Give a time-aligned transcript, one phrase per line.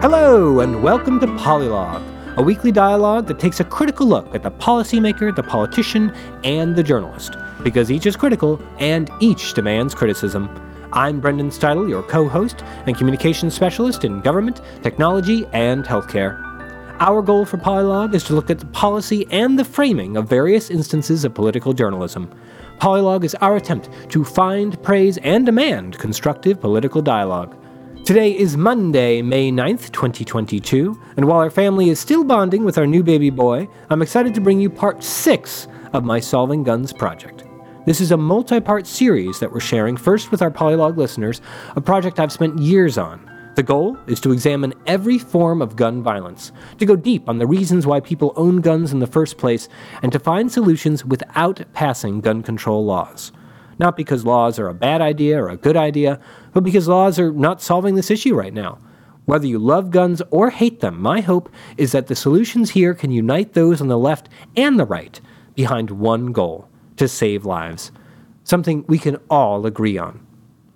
[0.00, 2.02] Hello, and welcome to Polylog,
[2.38, 6.10] a weekly dialogue that takes a critical look at the policymaker, the politician,
[6.42, 10.48] and the journalist, because each is critical and each demands criticism.
[10.94, 16.42] I'm Brendan Steidle, your co host and communications specialist in government, technology, and healthcare.
[16.98, 20.70] Our goal for Polylog is to look at the policy and the framing of various
[20.70, 22.34] instances of political journalism.
[22.78, 27.54] Polylog is our attempt to find, praise, and demand constructive political dialogue.
[28.10, 32.84] Today is Monday, May 9th, 2022, and while our family is still bonding with our
[32.84, 37.44] new baby boy, I'm excited to bring you part 6 of my Solving Guns project.
[37.86, 41.40] This is a multi part series that we're sharing first with our Polylog listeners,
[41.76, 43.30] a project I've spent years on.
[43.54, 47.46] The goal is to examine every form of gun violence, to go deep on the
[47.46, 49.68] reasons why people own guns in the first place,
[50.02, 53.30] and to find solutions without passing gun control laws.
[53.80, 56.20] Not because laws are a bad idea or a good idea,
[56.52, 58.78] but because laws are not solving this issue right now.
[59.24, 63.10] Whether you love guns or hate them, my hope is that the solutions here can
[63.10, 65.18] unite those on the left and the right
[65.54, 66.68] behind one goal
[66.98, 67.90] to save lives.
[68.44, 70.26] Something we can all agree on.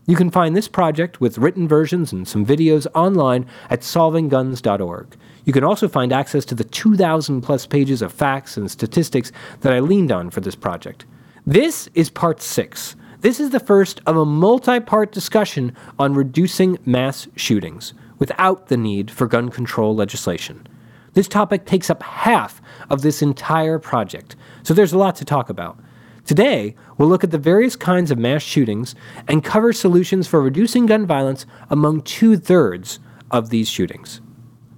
[0.07, 5.17] You can find this project with written versions and some videos online at solvingguns.org.
[5.45, 9.75] You can also find access to the 2,000 plus pages of facts and statistics that
[9.75, 11.05] I leaned on for this project.
[11.47, 12.97] This is part six.
[13.20, 18.78] This is the first of a multi part discussion on reducing mass shootings without the
[18.78, 20.67] need for gun control legislation.
[21.12, 25.51] This topic takes up half of this entire project, so there's a lot to talk
[25.51, 25.78] about.
[26.25, 28.95] Today, we'll look at the various kinds of mass shootings
[29.29, 34.23] and cover solutions for reducing gun violence among two thirds of these shootings.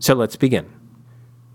[0.00, 0.66] So let's begin.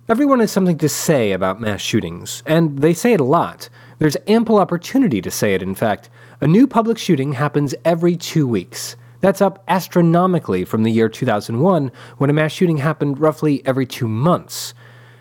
[0.08, 3.68] Everyone has something to say about mass shootings, and they say it a lot.
[4.02, 6.10] There's ample opportunity to say it, in fact.
[6.42, 8.96] A new public shooting happens every two weeks.
[9.20, 14.08] That's up astronomically from the year 2001, when a mass shooting happened roughly every two
[14.08, 14.74] months.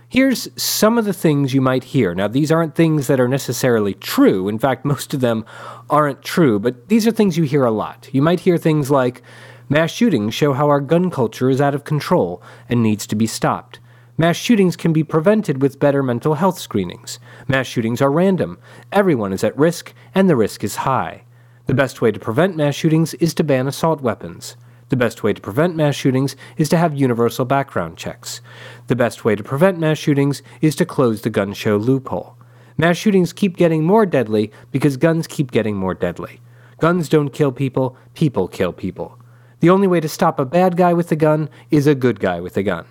[0.08, 2.14] Here's some of the things you might hear.
[2.14, 4.48] Now, these aren't things that are necessarily true.
[4.48, 5.44] In fact, most of them
[5.90, 8.08] aren't true, but these are things you hear a lot.
[8.12, 9.20] You might hear things like
[9.68, 13.26] mass shootings show how our gun culture is out of control and needs to be
[13.26, 13.78] stopped.
[14.20, 17.18] Mass shootings can be prevented with better mental health screenings.
[17.48, 18.58] Mass shootings are random.
[18.92, 21.22] Everyone is at risk, and the risk is high.
[21.64, 24.56] The best way to prevent mass shootings is to ban assault weapons.
[24.90, 28.42] The best way to prevent mass shootings is to have universal background checks.
[28.88, 32.36] The best way to prevent mass shootings is to close the gun show loophole.
[32.76, 36.42] Mass shootings keep getting more deadly because guns keep getting more deadly.
[36.78, 39.18] Guns don't kill people, people kill people.
[39.60, 42.38] The only way to stop a bad guy with a gun is a good guy
[42.40, 42.84] with a gun.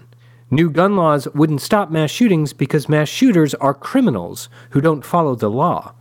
[0.52, 5.36] New gun laws wouldn't stop mass shootings because mass shooters are criminals who don't follow
[5.36, 5.94] the law.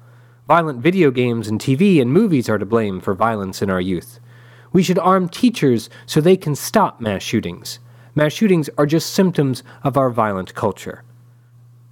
[0.46, 4.20] Violent video games and TV and movies are to blame for violence in our youth.
[4.72, 7.78] We should arm teachers so they can stop mass shootings.
[8.14, 11.04] Mass shootings are just symptoms of our violent culture.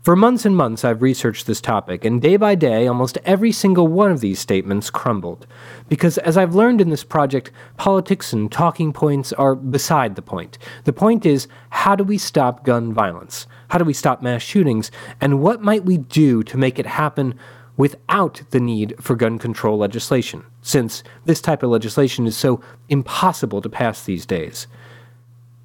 [0.06, 3.88] For months and months, I've researched this topic, and day by day, almost every single
[3.88, 5.48] one of these statements crumbled.
[5.88, 10.58] Because as I've learned in this project, politics and talking points are beside the point.
[10.84, 13.48] The point is how do we stop gun violence?
[13.70, 14.92] How do we stop mass shootings?
[15.20, 17.34] And what might we do to make it happen
[17.76, 23.60] without the need for gun control legislation, since this type of legislation is so impossible
[23.60, 24.68] to pass these days?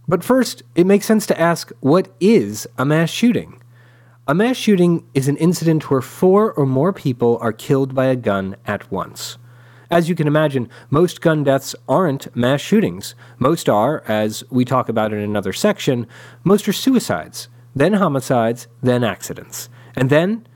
[0.07, 3.60] But first, it makes sense to ask what is a mass shooting?
[4.31, 8.15] A mass shooting is an incident where four or more people are killed by a
[8.15, 9.37] gun at once.
[9.89, 13.13] As you can imagine, most gun deaths aren't mass shootings.
[13.39, 16.07] Most are, as we talk about in another section,
[16.45, 19.67] most are suicides, then homicides, then accidents.
[19.97, 20.47] And then,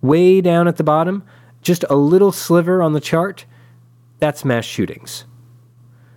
[0.00, 1.24] way down at the bottom,
[1.60, 3.46] just a little sliver on the chart,
[4.20, 5.24] that's mass shootings.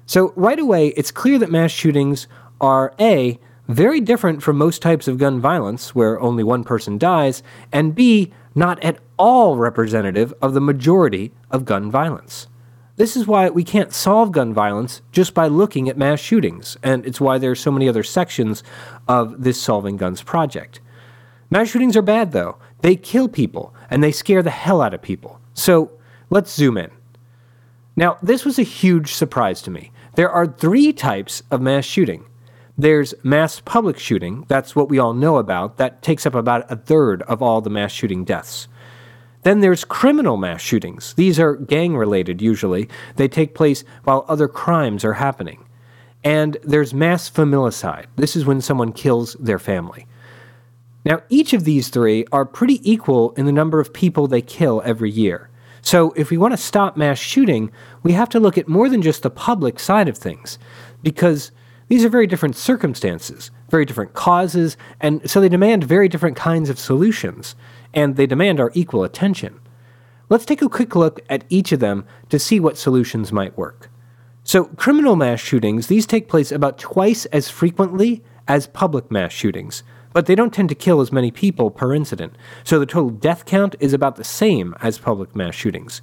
[0.05, 2.27] So, right away, it's clear that mass shootings
[2.61, 7.43] are A, very different from most types of gun violence, where only one person dies,
[7.71, 12.47] and B, not at all representative of the majority of gun violence.
[12.95, 17.05] This is why we can't solve gun violence just by looking at mass shootings, and
[17.05, 18.63] it's why there are so many other sections
[19.07, 20.79] of this Solving Guns project.
[21.51, 22.57] Mass shootings are bad, though.
[22.81, 25.39] They kill people, and they scare the hell out of people.
[25.53, 25.91] So
[26.29, 26.89] let's zoom in.
[27.95, 29.91] Now, this was a huge surprise to me.
[30.15, 32.25] There are three types of mass shooting
[32.77, 34.45] there's mass public shooting.
[34.47, 35.77] That's what we all know about.
[35.77, 38.67] That takes up about a third of all the mass shooting deaths.
[39.43, 41.13] Then there's criminal mass shootings.
[41.13, 42.89] These are gang related usually.
[43.15, 45.65] They take place while other crimes are happening.
[46.23, 48.07] And there's mass familicide.
[48.15, 50.05] This is when someone kills their family.
[51.05, 54.81] Now, each of these three are pretty equal in the number of people they kill
[54.83, 55.49] every year.
[55.81, 57.71] So, if we want to stop mass shooting,
[58.03, 60.59] we have to look at more than just the public side of things,
[61.01, 61.51] because
[61.89, 66.69] These are very different circumstances, very different causes, and so they demand very different kinds
[66.69, 67.55] of solutions,
[67.93, 69.59] and they demand our equal attention.
[70.29, 73.89] Let's take a quick look at each of them to see what solutions might work.
[74.43, 79.83] So, criminal mass shootings, these take place about twice as frequently as public mass shootings,
[80.11, 83.45] but they don't tend to kill as many people per incident, so the total death
[83.45, 86.01] count is about the same as public mass shootings.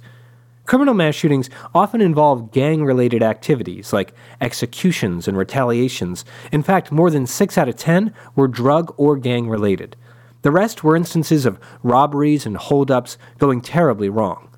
[0.65, 6.25] Criminal mass shootings often involve gang related activities like executions and retaliations.
[6.51, 9.95] In fact, more than 6 out of 10 were drug or gang related.
[10.41, 14.49] The rest were instances of robberies and holdups going terribly wrong.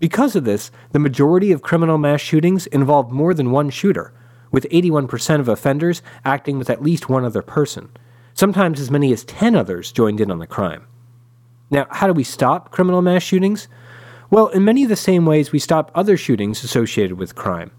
[0.00, 4.12] Because of this, the majority of criminal mass shootings involve more than one shooter,
[4.50, 7.90] with 81% of offenders acting with at least one other person.
[8.34, 10.86] Sometimes as many as 10 others joined in on the crime.
[11.70, 13.68] Now, how do we stop criminal mass shootings?
[14.34, 17.70] Well, in many of the same ways we stop other shootings associated with crime.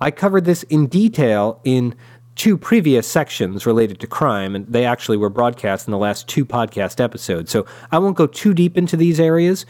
[0.00, 1.96] I covered this in detail in
[2.36, 6.46] two previous sections related to crime, and they actually were broadcast in the last two
[6.46, 7.50] podcast episodes.
[7.50, 9.66] So I won't go too deep into these areas,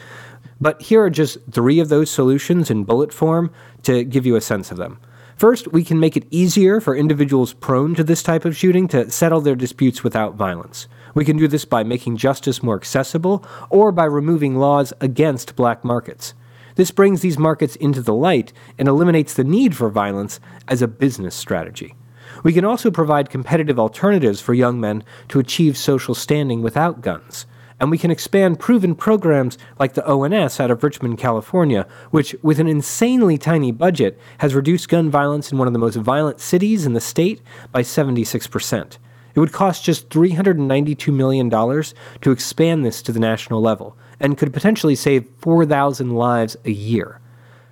[0.60, 3.50] but here are just three of those solutions in bullet form
[3.84, 4.98] to give you a sense of them.
[5.36, 9.10] First, we can make it easier for individuals prone to this type of shooting to
[9.10, 10.88] settle their disputes without violence.
[11.14, 15.84] We can do this by making justice more accessible or by removing laws against black
[15.84, 16.34] markets.
[16.74, 20.88] This brings these markets into the light and eliminates the need for violence as a
[20.88, 21.94] business strategy.
[22.42, 27.46] We can also provide competitive alternatives for young men to achieve social standing without guns.
[27.78, 32.60] And we can expand proven programs like the ONS out of Richmond, California, which, with
[32.60, 36.86] an insanely tiny budget, has reduced gun violence in one of the most violent cities
[36.86, 37.42] in the state
[37.72, 38.98] by 76%.
[39.34, 44.52] It would cost just $392 million to expand this to the national level, and could
[44.52, 47.20] potentially save 4,000 lives a year.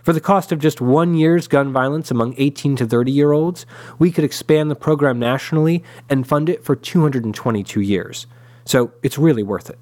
[0.03, 3.67] For the cost of just one year's gun violence among 18 to 30 year olds,
[3.99, 8.27] we could expand the program nationally and fund it for 222 years.
[8.65, 9.79] So it's really worth it.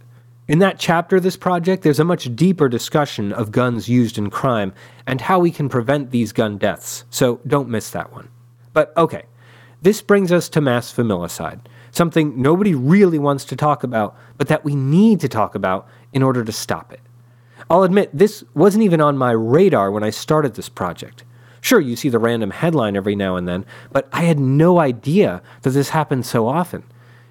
[0.49, 4.31] In that chapter of this project, there's a much deeper discussion of guns used in
[4.31, 4.73] crime
[5.07, 8.29] and how we can prevent these gun deaths, so don't miss that one.
[8.73, 9.25] But okay,
[9.83, 11.61] this brings us to mass familicide,
[11.91, 16.23] something nobody really wants to talk about, but that we need to talk about in
[16.23, 17.01] order to stop it.
[17.71, 21.25] I'll admit, this wasn't even on my radar when I started this project.
[21.61, 25.43] Sure, you see the random headline every now and then, but I had no idea
[25.63, 26.85] that this happens so often.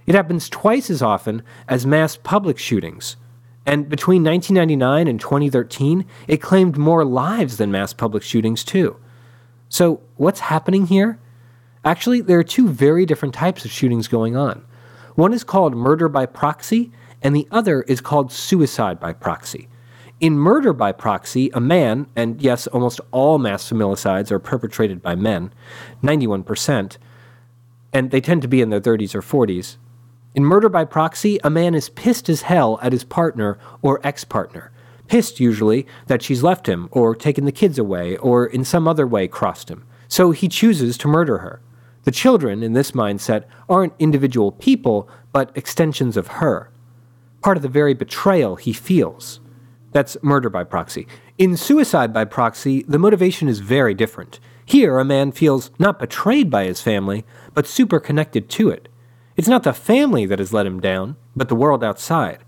[0.05, 3.17] It happens twice as often as mass public shootings.
[3.65, 8.97] And between 1999 and 2013, it claimed more lives than mass public shootings, too.
[9.69, 11.19] So, what's happening here?
[11.87, 14.61] Actually, there are two very different types of shootings going on.
[15.15, 16.91] One is called murder by proxy,
[17.21, 19.69] and the other is called suicide by proxy.
[20.19, 25.15] In murder by proxy, a man, and yes, almost all mass familicides are perpetrated by
[25.15, 25.53] men,
[26.03, 26.97] 91%,
[27.93, 29.77] and they tend to be in their 30s or 40s.
[30.35, 34.25] In murder by proxy, a man is pissed as hell at his partner or ex
[34.25, 34.73] partner.
[35.07, 39.07] Pissed, usually, that she's left him, or taken the kids away, or in some other
[39.07, 39.85] way crossed him.
[40.09, 41.61] So he chooses to murder her.
[42.07, 46.71] The children, in this mindset, aren't individual people, but extensions of her.
[47.43, 49.41] Part of the very betrayal he feels.
[49.91, 51.05] That's murder by proxy.
[51.37, 54.39] In suicide by proxy, the motivation is very different.
[54.65, 58.87] Here, a man feels not betrayed by his family, but super connected to it.
[59.35, 62.39] It's not the family that has let him down, but the world outside.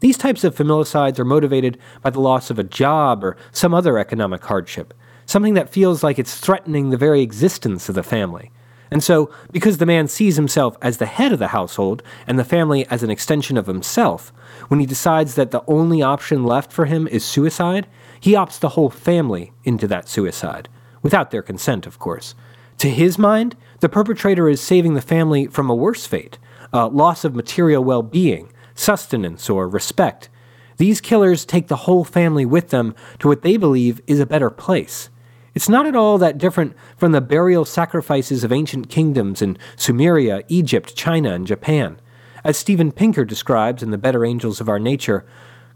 [0.00, 3.98] These types of familicides are motivated by the loss of a job or some other
[3.98, 4.94] economic hardship,
[5.26, 8.50] something that feels like it's threatening the very existence of the family.
[8.92, 12.44] And so, because the man sees himself as the head of the household and the
[12.44, 14.34] family as an extension of himself,
[14.68, 17.86] when he decides that the only option left for him is suicide,
[18.20, 20.68] he opts the whole family into that suicide,
[21.00, 22.34] without their consent, of course.
[22.78, 26.38] To his mind, the perpetrator is saving the family from a worse fate
[26.74, 30.28] a loss of material well being, sustenance, or respect.
[30.76, 34.50] These killers take the whole family with them to what they believe is a better
[34.50, 35.10] place.
[35.54, 40.44] It's not at all that different from the burial sacrifices of ancient kingdoms in Sumeria,
[40.48, 42.00] Egypt, China, and Japan.
[42.42, 45.26] As Steven Pinker describes in The Better Angels of Our Nature,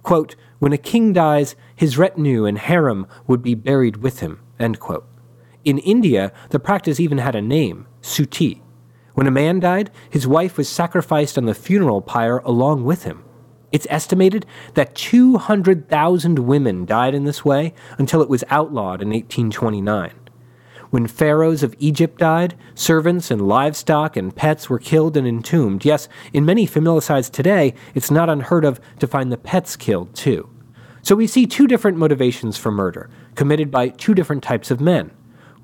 [0.02, 4.40] quote, when a king dies, his retinue and harem would be buried with him.
[4.58, 8.62] In India, the practice even had a name, suttee.
[9.12, 13.24] When a man died, his wife was sacrificed on the funeral pyre along with him.
[13.72, 20.12] It's estimated that 200,000 women died in this way until it was outlawed in 1829.
[20.90, 25.84] When pharaohs of Egypt died, servants and livestock and pets were killed and entombed.
[25.84, 30.48] Yes, in many familicides today, it's not unheard of to find the pets killed too.
[31.02, 35.10] So we see two different motivations for murder, committed by two different types of men.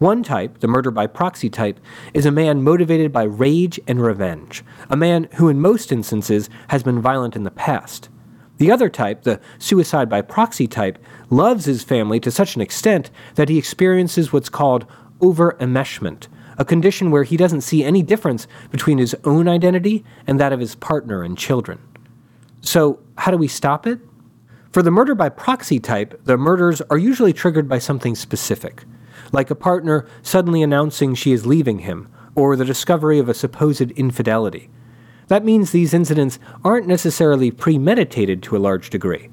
[0.02, 1.78] One type, the murder by proxy type,
[2.12, 6.82] is a man motivated by rage and revenge, a man who, in most instances, has
[6.82, 8.08] been violent in the past.
[8.56, 10.98] The other type, the suicide by proxy type,
[11.30, 14.86] loves his family to such an extent that he experiences what's called
[15.20, 16.26] over enmeshment,
[16.58, 20.58] a condition where he doesn't see any difference between his own identity and that of
[20.58, 21.78] his partner and children.
[22.60, 24.00] So, how do we stop it?
[24.72, 28.82] For the murder by proxy type, the murders are usually triggered by something specific,
[29.32, 33.90] like a partner suddenly announcing she is leaving him, or the discovery of a supposed
[33.92, 34.70] infidelity.
[35.28, 39.30] That means these incidents aren't necessarily premeditated to a large degree.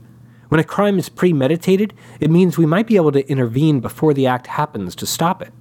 [0.48, 4.26] When a crime is premeditated, it means we might be able to intervene before the
[4.26, 5.54] act happens to stop it.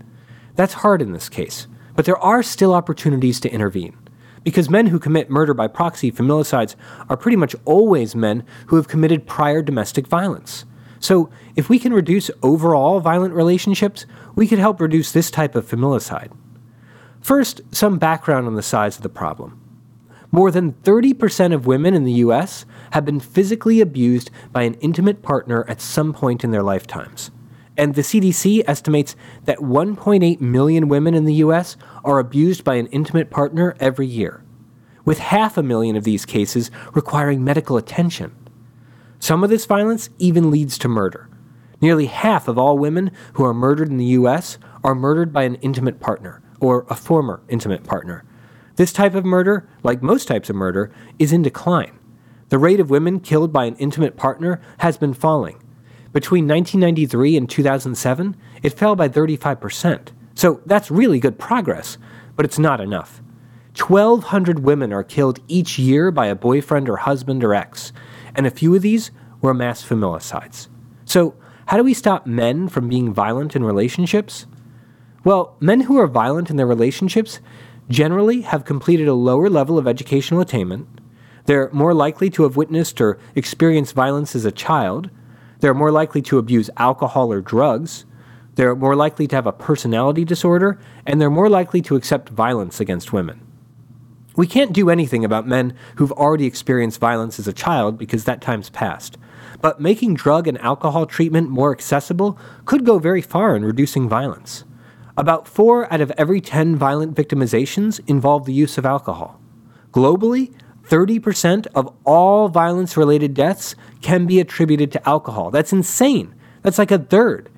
[0.54, 3.96] That's hard in this case, but there are still opportunities to intervene.
[4.44, 6.74] Because men who commit murder by proxy familicides
[7.10, 10.64] are pretty much always men who have committed prior domestic violence.
[11.00, 15.68] So, if we can reduce overall violent relationships, we could help reduce this type of
[15.68, 16.32] familicide.
[17.20, 19.60] First, some background on the size of the problem.
[20.30, 25.22] More than 30% of women in the US have been physically abused by an intimate
[25.22, 27.30] partner at some point in their lifetimes
[27.78, 29.14] and the CDC estimates
[29.44, 34.42] that 1.8 million women in the US are abused by an intimate partner every year,
[35.04, 38.34] with half a million of these cases requiring medical attention.
[39.18, 41.28] Some of this violence even leads to murder.
[41.80, 45.56] Nearly half of all women who are murdered in the US are murdered by an
[45.56, 48.24] intimate partner, or a former intimate partner.
[48.76, 51.98] This type of murder, like most types of murder, is in decline.
[52.48, 55.60] The rate of women killed by an intimate partner has been falling,
[56.12, 60.08] between 1993 and 2007, it fell by 35%.
[60.34, 61.98] So that's really good progress,
[62.34, 63.22] but it's not enough.
[63.76, 67.92] 1,200 women are killed each year by a boyfriend or husband or ex,
[68.38, 69.10] and a few of these
[69.42, 70.68] were mass familicides.
[71.04, 71.34] So,
[71.66, 74.46] how do we stop men from being violent in relationships?
[75.24, 77.40] Well, men who are violent in their relationships
[77.90, 80.88] generally have completed a lower level of educational attainment.
[81.44, 85.10] They're more likely to have witnessed or experienced violence as a child,
[85.60, 88.04] they're more likely to abuse alcohol or drugs.
[88.54, 92.80] They're more likely to have a personality disorder, and they're more likely to accept violence
[92.80, 93.40] against women.
[94.38, 98.40] We can't do anything about men who've already experienced violence as a child because that
[98.40, 99.18] time's past.
[99.60, 104.62] But making drug and alcohol treatment more accessible could go very far in reducing violence.
[105.16, 109.40] About 4 out of every 10 violent victimizations involve the use of alcohol.
[109.90, 110.54] Globally,
[110.84, 115.50] 30% of all violence related deaths can be attributed to alcohol.
[115.50, 116.32] That's insane.
[116.62, 117.50] That's like a third.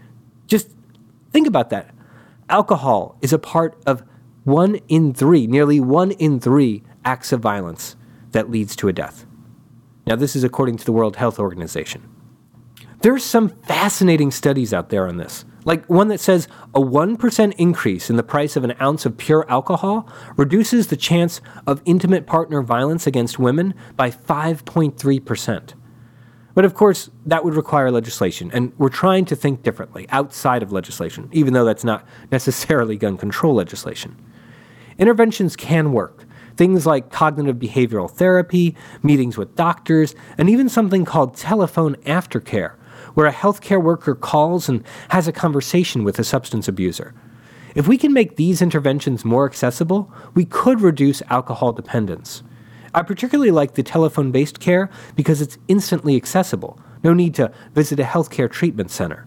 [0.46, 0.70] Just
[1.30, 1.94] think about that.
[2.49, 4.02] Alcohol is a part of
[4.44, 7.97] one in three, nearly one in three acts of violence
[8.32, 9.26] that leads to a death.
[10.06, 12.09] Now, this is according to the World Health Organization.
[13.02, 15.44] There are some fascinating studies out there on this.
[15.64, 19.49] Like one that says a 1% increase in the price of an ounce of pure
[19.49, 25.75] alcohol reduces the chance of intimate partner violence against women by 5.3%.
[26.54, 30.73] But of course, that would require legislation, and we're trying to think differently outside of
[30.73, 34.16] legislation, even though that's not necessarily gun control legislation.
[35.00, 36.26] Interventions can work.
[36.59, 42.75] Things like cognitive behavioral therapy, meetings with doctors, and even something called telephone aftercare,
[43.14, 47.14] where a healthcare worker calls and has a conversation with a substance abuser.
[47.75, 52.42] If we can make these interventions more accessible, we could reduce alcohol dependence.
[52.95, 58.00] I particularly like the telephone based care because it's instantly accessible, no need to visit
[58.00, 59.26] a healthcare treatment center.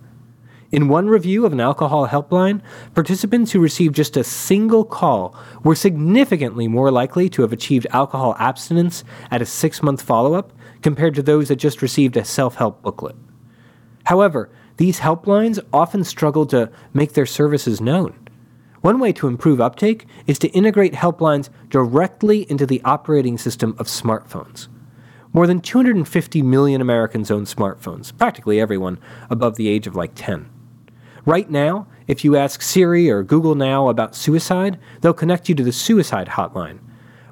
[0.73, 2.59] In one review of an alcohol helpline,
[2.95, 8.35] participants who received just a single call were significantly more likely to have achieved alcohol
[8.39, 10.51] abstinence at a six month follow up
[10.81, 13.15] compared to those that just received a self help booklet.
[14.05, 18.17] However, these helplines often struggle to make their services known.
[18.81, 23.85] One way to improve uptake is to integrate helplines directly into the operating system of
[23.85, 24.69] smartphones.
[25.33, 28.97] More than 250 million Americans own smartphones, practically everyone
[29.29, 30.49] above the age of like 10.
[31.25, 35.63] Right now, if you ask Siri or Google Now about suicide, they'll connect you to
[35.63, 36.79] the suicide hotline.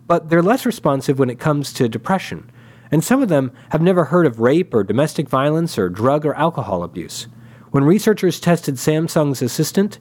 [0.07, 2.49] But they're less responsive when it comes to depression,
[2.89, 6.33] and some of them have never heard of rape or domestic violence or drug or
[6.35, 7.27] alcohol abuse.
[7.71, 9.99] When researchers tested Samsung's assistant,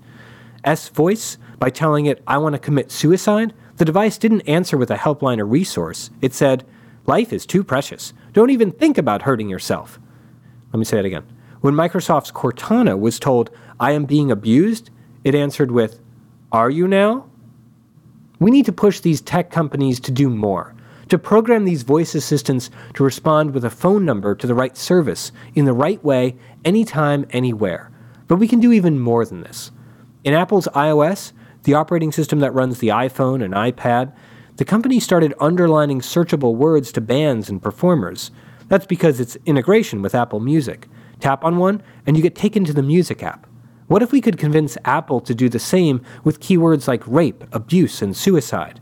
[0.65, 4.91] S Voice, by telling it, I want to commit suicide, the device didn't answer with
[4.91, 6.11] a helpline or resource.
[6.21, 6.65] It said,
[7.07, 8.13] Life is too precious.
[8.33, 9.99] Don't even think about hurting yourself.
[10.73, 11.25] Let me say it again.
[11.61, 14.91] When Microsoft's Cortana was told, I am being abused,
[15.25, 16.01] it answered with,
[16.53, 17.29] Are you now?
[18.39, 20.75] We need to push these tech companies to do more
[21.11, 25.33] to program these voice assistants to respond with a phone number to the right service
[25.55, 27.91] in the right way, anytime, anywhere.
[28.29, 29.73] But we can do even more than this.
[30.23, 31.33] In Apple's iOS,
[31.65, 34.15] the operating system that runs the iPhone and iPad,
[34.57, 38.31] the company started underlining searchable words to bands and performers.
[38.69, 40.87] That's because it's integration with Apple Music.
[41.21, 43.47] Tap on one, and you get taken to the music app.
[43.87, 48.03] What if we could convince Apple to do the same with keywords like rape, abuse,
[48.03, 48.81] and suicide?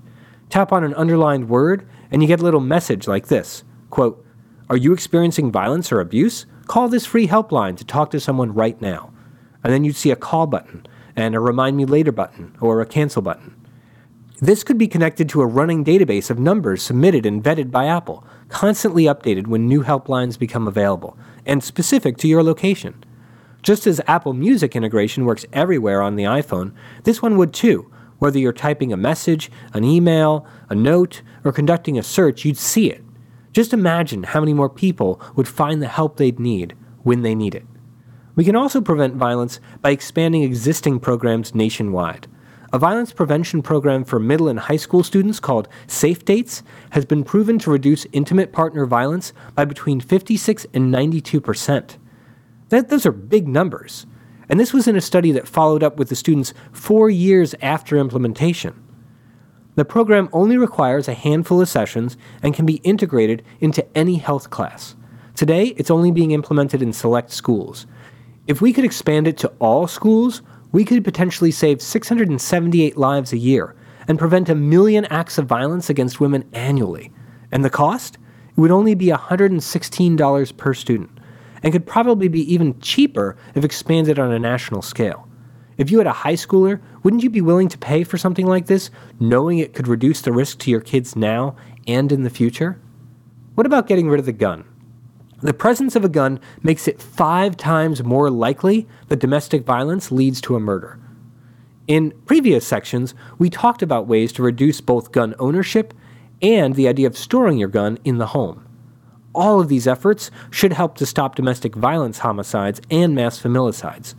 [0.51, 4.25] Tap on an underlined word, and you get a little message like this quote,
[4.69, 6.47] Are you experiencing violence or abuse?
[6.67, 9.13] Call this free helpline to talk to someone right now.
[9.65, 12.87] And then you'd see a call button, and a remind me later button, or a
[12.87, 13.58] cancel button.
[14.41, 18.25] This could be connected to a running database of numbers submitted and vetted by Apple,
[18.49, 23.05] constantly updated when new helplines become available, and specific to your location.
[23.63, 27.91] Just as Apple Music integration works everywhere on the iPhone, this one would too.
[28.21, 32.89] Whether you're typing a message, an email, a note, or conducting a search, you'd see
[32.89, 33.03] it.
[33.53, 37.57] Just imagine how many more people would find the help they'd need when they need
[37.57, 37.67] it.
[38.37, 42.29] We can also prevent violence by expanding existing programs nationwide.
[42.71, 47.25] A violence prevention program for middle and high school students called Safe Dates has been
[47.25, 51.97] proven to reduce intimate partner violence by between 56 and 92 percent.
[52.69, 54.05] those are big numbers.
[54.51, 57.97] And this was in a study that followed up with the students four years after
[57.97, 58.75] implementation.
[59.77, 64.51] The program only requires a handful of sessions and can be integrated into any health
[64.51, 64.95] class.
[65.35, 67.87] Today, it's only being implemented in select schools.
[68.47, 73.39] If we could expand it to all schools, we could potentially save 678 lives a
[73.39, 73.75] year
[74.07, 77.13] and prevent a million acts of violence against women annually.
[77.53, 78.19] And the cost?
[78.51, 81.19] It would only be $116 per student,
[81.63, 85.29] and could probably be even cheaper if expanded on a national scale.
[85.77, 88.67] If you had a high schooler, wouldn't you be willing to pay for something like
[88.67, 91.55] this, knowing it could reduce the risk to your kids now
[91.87, 92.81] and in the future?
[93.55, 94.65] What about getting rid of the gun?
[95.41, 100.41] The presence of a gun makes it five times more likely that domestic violence leads
[100.43, 100.99] to a murder.
[101.87, 105.95] In previous sections, we talked about ways to reduce both gun ownership
[106.43, 108.67] and the idea of storing your gun in the home.
[109.33, 114.17] All of these efforts should help to stop domestic violence homicides and mass familicides.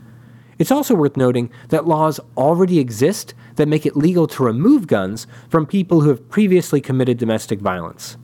[0.58, 5.28] It's also worth noting that laws already exist that make it legal to remove guns
[5.50, 8.17] from people who have previously committed domestic violence.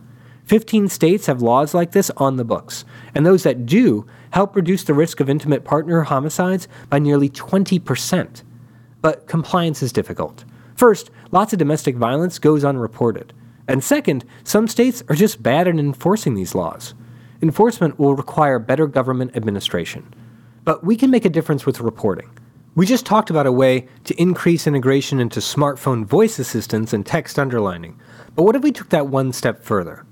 [0.46, 4.84] 15 states have laws like this on the books, and those that do help reduce
[4.84, 8.44] the risk of intimate partner homicides by nearly 20%.
[9.02, 10.46] But compliance is difficult.
[10.76, 13.34] First, lots of domestic violence goes unreported.
[13.68, 16.94] And second, some states are just bad at enforcing these laws.
[17.42, 20.14] Enforcement will require better government administration.
[20.64, 22.30] But we can make a difference with reporting.
[22.76, 27.40] We just talked about a way to increase integration into smartphone voice assistants and text
[27.40, 28.00] underlining.
[28.36, 30.06] But what if we took that one step further?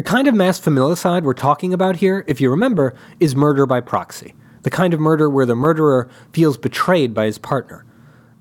[0.00, 3.82] The kind of mass familicide we're talking about here, if you remember, is murder by
[3.82, 4.34] proxy.
[4.62, 7.84] The kind of murder where the murderer feels betrayed by his partner.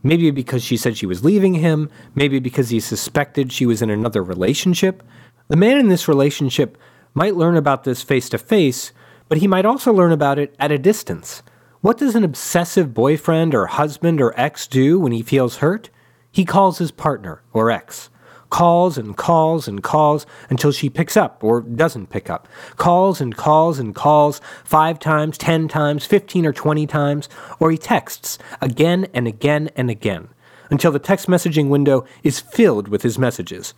[0.01, 3.89] Maybe because she said she was leaving him, maybe because he suspected she was in
[3.89, 5.03] another relationship.
[5.49, 6.77] The man in this relationship
[7.13, 8.93] might learn about this face to face,
[9.27, 11.43] but he might also learn about it at a distance.
[11.81, 15.89] What does an obsessive boyfriend or husband or ex do when he feels hurt?
[16.31, 18.09] He calls his partner or ex
[18.49, 22.47] calls and calls and calls until she picks up or doesn't pick up.
[22.77, 27.77] Calls and calls and calls five times, ten times, fifteen or twenty times, or he
[27.77, 30.29] texts again and again and again
[30.69, 33.73] until the text messaging window is filled with his messages.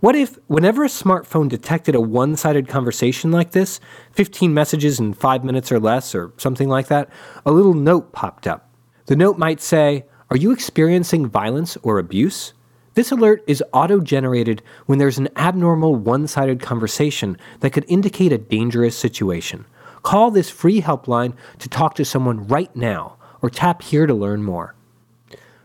[0.00, 3.78] What if, whenever a smartphone detected a one sided conversation like this,
[4.12, 7.08] 15 messages in five minutes or less, or something like that,
[7.46, 8.68] a little note popped up?
[9.06, 12.52] The note might say, Are you experiencing violence or abuse?
[12.94, 18.32] This alert is auto generated when there's an abnormal one sided conversation that could indicate
[18.32, 19.64] a dangerous situation.
[20.02, 24.42] Call this free helpline to talk to someone right now, or tap here to learn
[24.42, 24.74] more.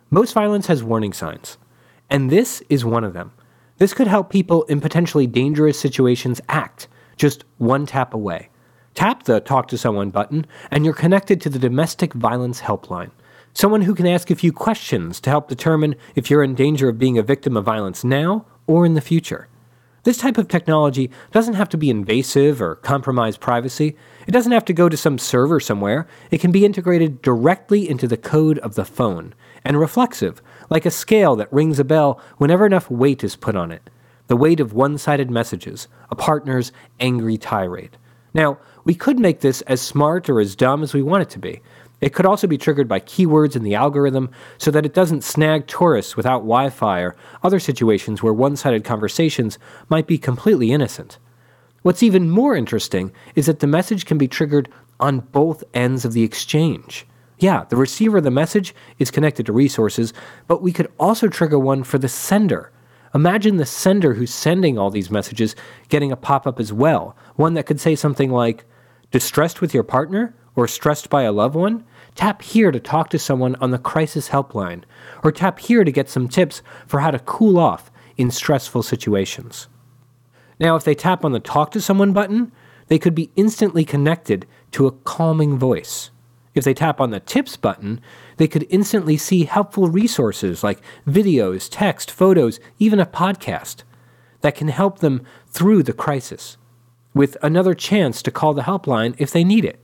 [0.10, 1.58] Most violence has warning signs,
[2.10, 3.34] and this is one of them.
[3.78, 6.88] This could help people in potentially dangerous situations act
[7.18, 8.50] just one tap away.
[8.94, 13.12] Tap the Talk to Someone button, and you're connected to the Domestic Violence Helpline
[13.58, 17.00] someone who can ask a few questions to help determine if you're in danger of
[17.00, 19.48] being a victim of violence now or in the future.
[20.04, 23.98] This type of technology doesn't have to be invasive or compromise privacy.
[24.28, 26.08] It doesn't have to go to some server somewhere.
[26.30, 29.34] It can be integrated directly into the code of the phone
[29.66, 30.40] and reflexive,
[30.70, 33.90] like a scale that rings a bell whenever enough weight is put on it.
[34.28, 37.98] The weight of one sided messages, a partner's angry tirade.
[38.36, 41.40] Now, we could make this as smart or as dumb as we want it to
[41.40, 41.60] be,
[42.00, 45.68] it could also be triggered by keywords in the algorithm so that it doesn't snag
[45.68, 49.58] tourists without Wi Fi or other situations where one sided conversations
[49.90, 51.18] might be completely innocent.
[51.82, 56.14] What's even more interesting is that the message can be triggered on both ends of
[56.14, 57.06] the exchange.
[57.40, 60.14] Yeah, the receiver of the message is connected to resources,
[60.48, 62.72] but we could also trigger one for the sender.
[63.14, 65.56] Imagine the sender who's sending all these messages
[65.90, 68.66] getting a pop up as well, one that could say something like,
[69.12, 70.36] Distressed with your partner?
[70.58, 71.86] Or stressed by a loved one?
[72.16, 74.84] Tap here to talk to someone on the crisis helpline,
[75.24, 79.68] or tap here to get some tips for how to cool off in stressful situations.
[80.60, 82.52] Now, if they tap on the Talk to Someone button,
[82.88, 86.10] they could be instantly connected to a calming voice.
[86.56, 88.02] If they tap on the Tips button,
[88.38, 93.84] they could instantly see helpful resources like videos, text, photos, even a podcast
[94.42, 96.58] that can help them through the crisis,
[97.14, 99.84] with another chance to call the helpline if they need it.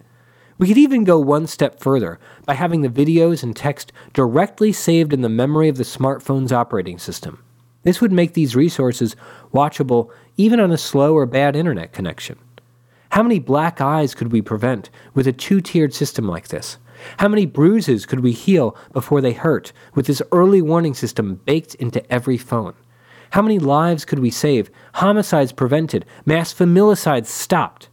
[0.58, 5.12] We could even go one step further by having the videos and text directly saved
[5.12, 7.44] in the memory of the smartphone's operating system.
[7.84, 9.16] This would make these resources
[9.54, 12.38] watchable even on a slow or bad internet connection.
[13.10, 16.78] How many black eyes could we prevent with a two tiered system like this?
[17.18, 21.76] How many bruises could we heal before they hurt with this early warning system baked
[21.76, 22.76] into every phone?
[23.32, 27.90] How many lives could we save, homicides prevented, mass familicides stopped?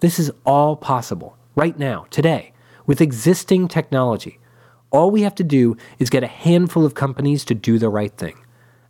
[0.00, 2.52] This is all possible right now, today,
[2.86, 4.38] with existing technology.
[4.90, 8.16] All we have to do is get a handful of companies to do the right
[8.16, 8.36] thing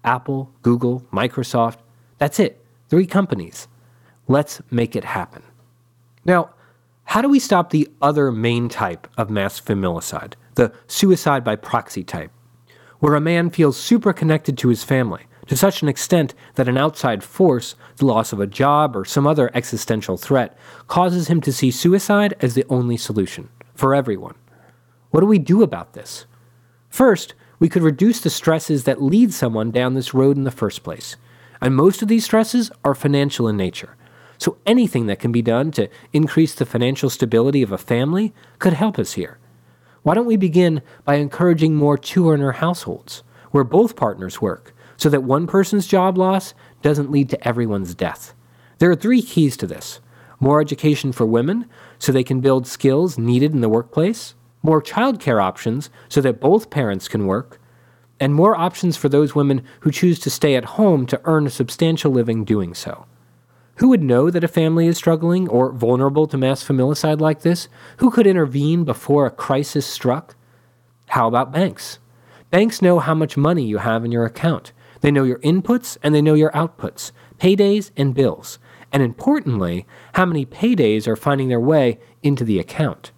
[0.05, 1.79] Apple, Google, Microsoft.
[2.19, 2.63] That's it.
[2.91, 3.69] Three companies.
[4.27, 5.43] Let's make it happen.
[6.27, 6.51] Now,
[7.05, 12.05] how do we stop the other main type of mass familicide, the suicide by proxy
[12.05, 12.31] type,
[12.99, 16.79] where a man feels super connected to his family, to such an extent that an
[16.79, 20.57] outside force, the loss of a job or some other existential threat,
[20.87, 24.35] causes him to see suicide as the only solution for everyone.
[25.11, 26.27] What do we do about this?
[26.91, 30.83] First, we could reduce the stresses that lead someone down this road in the first
[30.83, 31.17] place.
[31.61, 33.97] And most of these stresses are financial in nature.
[34.37, 38.75] So anything that can be done to increase the financial stability of a family could
[38.75, 39.39] help us here.
[40.03, 45.09] Why don't we begin by encouraging more two earner households, where both partners work, so
[45.09, 48.35] that one person's job loss doesn't lead to everyone's death.
[48.79, 50.01] There are three keys to this
[50.41, 51.67] more education for women,
[51.99, 56.71] so they can build skills needed in the workplace, more childcare options, so that both
[56.71, 57.61] parents can work,
[58.21, 61.51] and more options for those women who choose to stay at home to earn a
[61.51, 63.07] substantial living doing so.
[63.77, 67.69] Who would know that a family is struggling or vulnerable to mass familicide like this?
[67.99, 70.35] Who could intervene before a crisis struck?
[71.09, 71.99] How about banks?
[72.51, 74.73] Banks know how much money you have in your account.
[75.01, 78.59] They know your inputs and they know your outputs, paydays and bills,
[78.93, 83.13] and importantly, how many paydays are finding their way into the account.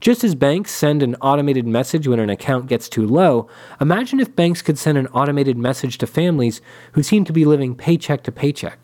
[0.00, 3.48] Just as banks send an automated message when an account gets too low,
[3.80, 6.60] imagine if banks could send an automated message to families
[6.92, 8.80] who seem to be living paycheck to paycheck.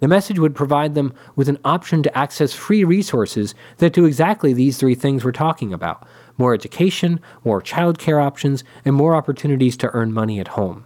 [0.00, 4.52] The message would provide them with an option to access free resources that do exactly
[4.52, 9.90] these three things we're talking about more education, more childcare options, and more opportunities to
[9.92, 10.84] earn money at home.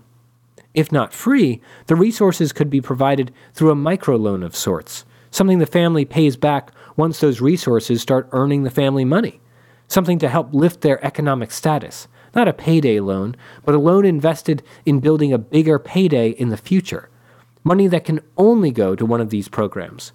[0.75, 5.67] If not free, the resources could be provided through a microloan of sorts, something the
[5.67, 9.41] family pays back once those resources start earning the family money,
[9.87, 12.09] something to help lift their economic status.
[12.35, 16.57] Not a payday loan, but a loan invested in building a bigger payday in the
[16.57, 17.09] future.
[17.63, 20.11] Money that can only go to one of these programs.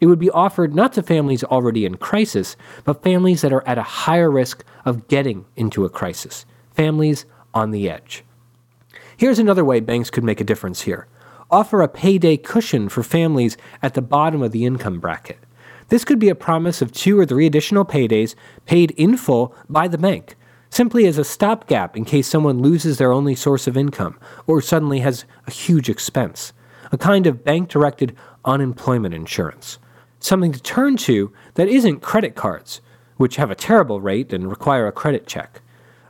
[0.00, 3.78] It would be offered not to families already in crisis, but families that are at
[3.78, 8.24] a higher risk of getting into a crisis, families on the edge.
[9.20, 11.06] Here's another way banks could make a difference here
[11.50, 15.36] offer a payday cushion for families at the bottom of the income bracket.
[15.88, 19.88] This could be a promise of two or three additional paydays paid in full by
[19.88, 20.36] the bank,
[20.70, 25.00] simply as a stopgap in case someone loses their only source of income or suddenly
[25.00, 26.54] has a huge expense.
[26.90, 29.78] A kind of bank directed unemployment insurance.
[30.18, 32.80] Something to turn to that isn't credit cards,
[33.18, 35.60] which have a terrible rate and require a credit check.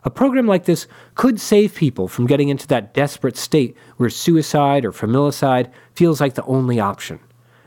[0.05, 4.85] A program like this could save people from getting into that desperate state where suicide
[4.85, 7.21] or familicide feels like the only option.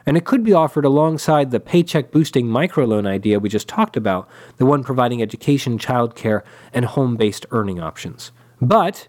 [0.05, 4.27] And it could be offered alongside the paycheck boosting microloan idea we just talked about,
[4.57, 6.41] the one providing education, childcare,
[6.73, 8.31] and home based earning options.
[8.59, 9.07] But,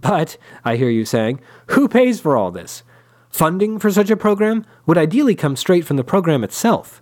[0.00, 2.82] but, I hear you saying, who pays for all this?
[3.28, 7.01] Funding for such a program would ideally come straight from the program itself.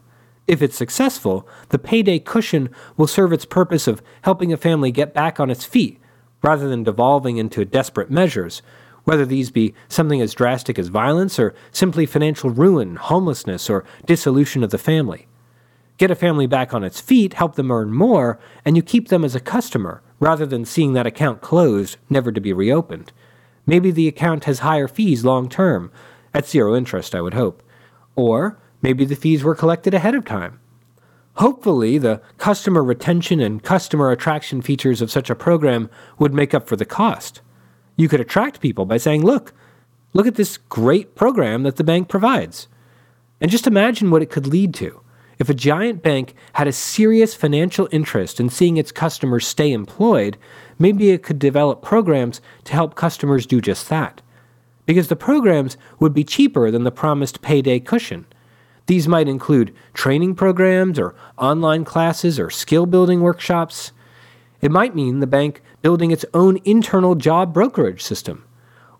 [0.51, 5.15] If it's successful, the payday cushion will serve its purpose of helping a family get
[5.15, 6.01] back on its feet,
[6.43, 8.61] rather than devolving into desperate measures,
[9.05, 14.65] whether these be something as drastic as violence or simply financial ruin, homelessness, or dissolution
[14.65, 15.29] of the family.
[15.99, 19.25] Get a family back on its feet, help them earn more, and you keep them
[19.25, 23.13] as a customer, rather than seeing that account closed, never to be reopened.
[23.67, 25.93] Maybe the account has higher fees long term,
[26.35, 27.63] at zero interest, I would hope.
[28.17, 30.61] Or Maybe the fees were collected ahead of time.
[31.35, 35.89] Hopefully, the customer retention and customer attraction features of such a program
[36.19, 37.41] would make up for the cost.
[37.97, 39.55] You could attract people by saying, look,
[40.13, 42.69] look at this great program that the bank provides.
[43.41, 45.01] And just imagine what it could lead to.
[45.39, 50.37] If a giant bank had a serious financial interest in seeing its customers stay employed,
[50.79, 54.21] maybe it could develop programs to help customers do just that.
[54.85, 58.27] Because the programs would be cheaper than the promised payday cushion.
[58.91, 63.93] These might include training programs or online classes or skill building workshops.
[64.61, 68.45] It might mean the bank building its own internal job brokerage system.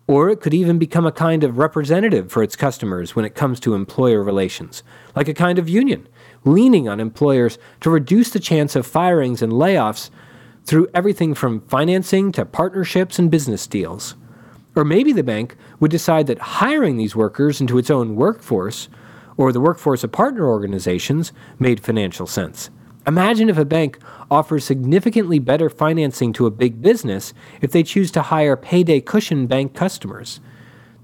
[0.07, 3.59] Or it could even become a kind of representative for its customers when it comes
[3.59, 4.81] to employer relations,
[5.13, 6.07] like a kind of union,
[6.45, 10.09] leaning on employers to reduce the chance of firings and layoffs
[10.63, 14.15] through everything from financing to partnerships and business deals.
[14.73, 18.87] Or maybe the bank would decide that hiring these workers into its own workforce,
[19.41, 22.69] or the workforce of partner organizations, made financial sense.
[23.07, 23.97] Imagine if a bank
[24.29, 29.47] offers significantly better financing to a big business if they choose to hire payday cushion
[29.47, 30.39] bank customers.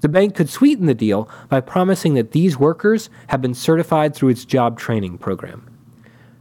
[0.02, 4.30] The bank could sweeten the deal by promising that these workers have been certified through
[4.30, 5.68] its job training program.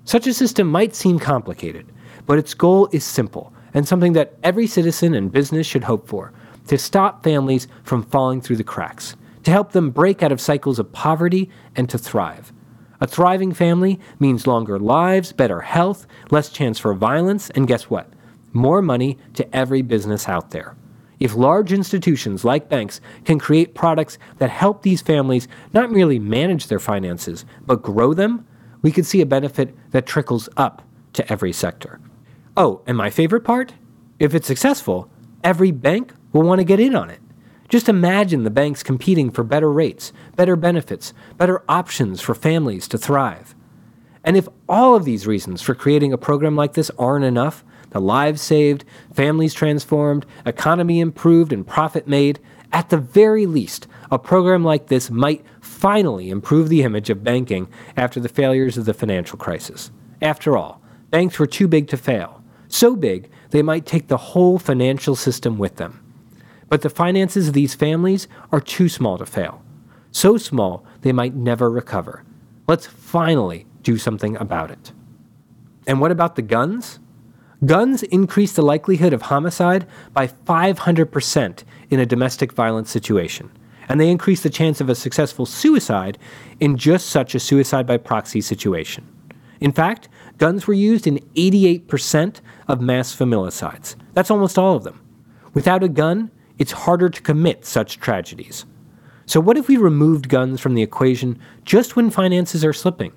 [0.04, 1.86] Such a system might seem complicated,
[2.26, 6.34] but its goal is simple and something that every citizen and business should hope for
[6.66, 10.80] to stop families from falling through the cracks, to help them break out of cycles
[10.80, 12.52] of poverty and to thrive.
[13.00, 18.12] A thriving family means longer lives, better health, less chance for violence, and guess what?
[18.52, 20.74] More money to every business out there.
[21.20, 26.66] If large institutions like banks can create products that help these families not merely manage
[26.66, 28.44] their finances, but grow them,
[28.82, 30.82] we could see a benefit that trickles up
[31.12, 32.00] to every sector.
[32.56, 33.74] Oh, and my favorite part?
[34.18, 35.08] If it's successful,
[35.44, 37.20] every bank will want to get in on it.
[37.68, 42.98] Just imagine the banks competing for better rates, better benefits, better options for families to
[42.98, 43.54] thrive.
[44.22, 48.00] And if all of these reasons for creating a program like this aren't enough, the
[48.00, 52.40] lives saved, families transformed, economy improved, and profit made,
[52.72, 57.68] at the very least, a program like this might finally improve the image of banking
[57.96, 59.90] after the failures of the financial crisis.
[60.20, 62.42] After all, banks were too big to fail.
[62.68, 66.05] So big, they might take the whole financial system with them.
[66.68, 69.62] But the finances of these families are too small to fail.
[70.10, 72.24] So small, they might never recover.
[72.66, 74.92] Let's finally do something about it.
[75.86, 76.98] And what about the guns?
[77.64, 83.50] Guns increase the likelihood of homicide by 500% in a domestic violence situation,
[83.88, 86.18] and they increase the chance of a successful suicide
[86.60, 89.06] in just such a suicide by proxy situation.
[89.60, 93.96] In fact, guns were used in 88% of mass familicides.
[94.12, 95.00] That's almost all of them.
[95.54, 98.64] Without a gun, it's harder to commit such tragedies.
[99.26, 103.12] So, what if we removed guns from the equation just when finances are slipping?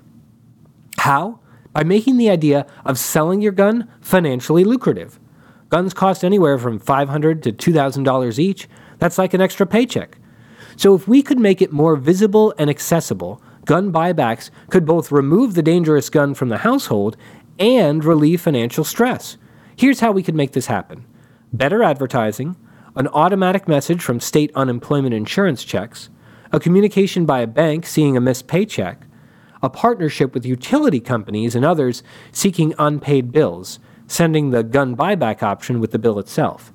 [0.98, 1.38] How?
[1.72, 5.20] By making the idea of selling your gun financially lucrative.
[5.68, 8.68] Guns cost anywhere from $500 to $2,000 each.
[8.98, 10.18] That's like an extra paycheck.
[10.76, 15.54] So, if we could make it more visible and accessible, gun buybacks could both remove
[15.54, 17.16] the dangerous gun from the household
[17.60, 19.36] and relieve financial stress.
[19.76, 21.06] Here's how we could make this happen
[21.52, 22.56] better advertising,
[23.00, 26.10] an automatic message from state unemployment insurance checks,
[26.52, 29.06] a communication by a bank seeing a missed paycheck,
[29.62, 35.80] a partnership with utility companies and others seeking unpaid bills, sending the gun buyback option
[35.80, 36.74] with the bill itself.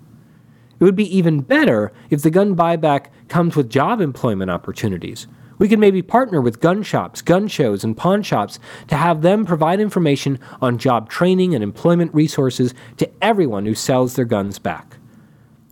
[0.79, 5.27] It would be even better if the gun buyback comes with job employment opportunities.
[5.59, 8.57] We could maybe partner with gun shops, gun shows, and pawn shops
[8.87, 14.15] to have them provide information on job training and employment resources to everyone who sells
[14.15, 14.97] their guns back.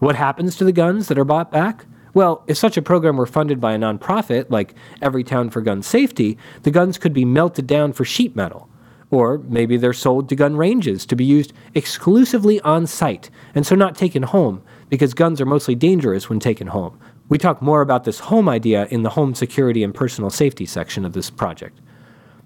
[0.04, 1.86] What happens to the guns that are bought back?
[2.14, 6.38] Well, if such a program were funded by a nonprofit like Everytown for Gun Safety,
[6.64, 8.68] the guns could be melted down for sheet metal.
[9.12, 13.76] Or maybe they're sold to gun ranges to be used exclusively on site and so
[13.76, 17.00] not taken home because guns are mostly dangerous when taken home.
[17.30, 21.06] We talk more about this home idea in the home security and personal safety section
[21.06, 21.80] of this project.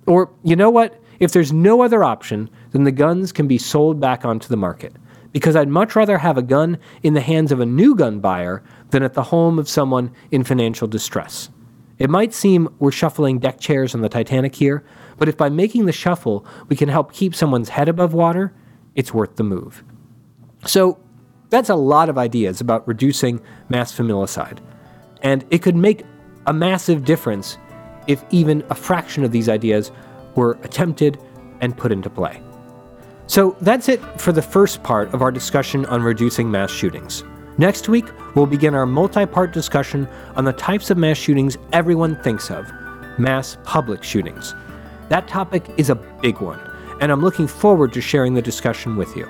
[0.05, 1.01] Or, you know what?
[1.19, 4.93] If there's no other option, then the guns can be sold back onto the market
[5.37, 8.63] because I'd much rather have a gun in the hands of a new gun buyer
[8.89, 11.51] than at the home of someone in financial distress.
[11.99, 14.83] It might seem we're shuffling deck chairs on the Titanic here,
[15.19, 18.51] but if by making the shuffle we can help keep someone's head above water,
[18.95, 19.83] it's worth the move.
[20.65, 20.97] So,
[21.51, 24.57] that's a lot of ideas about reducing mass familicide.
[25.21, 26.03] And it could make
[26.47, 27.59] a massive difference
[28.07, 29.91] if even a fraction of these ideas
[30.33, 31.19] were attempted
[31.61, 32.41] and put into play.
[33.27, 37.23] So that's it for the first part of our discussion on reducing mass shootings.
[37.57, 42.15] Next week, we'll begin our multi part discussion on the types of mass shootings everyone
[42.23, 42.71] thinks of
[43.17, 44.53] mass public shootings.
[45.09, 46.59] That topic is a big one,
[47.01, 49.27] and I'm looking forward to sharing the discussion with you.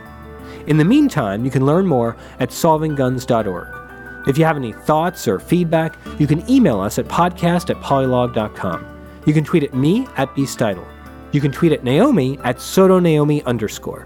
[0.67, 4.27] In the meantime, you can learn more at solvingguns.org.
[4.27, 8.85] If you have any thoughts or feedback, you can email us at podcast at polylog.com.
[9.25, 10.85] You can tweet at me at bsteidle.
[11.31, 14.03] You can tweet at Naomi at sotonaomi underscore.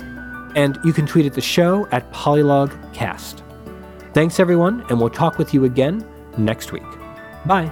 [0.55, 3.41] And you can tweet at the show at polylogcast.
[4.13, 6.05] Thanks, everyone, and we'll talk with you again
[6.37, 6.83] next week.
[7.45, 7.71] Bye.